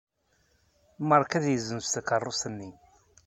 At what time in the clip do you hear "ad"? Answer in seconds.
1.37-1.45